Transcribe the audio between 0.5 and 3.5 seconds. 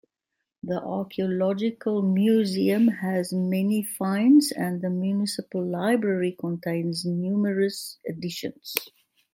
The Archaeological Museum has